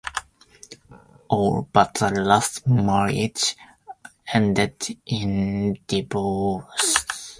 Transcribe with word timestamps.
All 1.29 1.67
but 1.71 1.93
the 1.93 2.09
last 2.09 2.65
marriage 2.65 3.55
ended 4.33 4.97
in 5.05 5.77
divorce. 5.85 7.05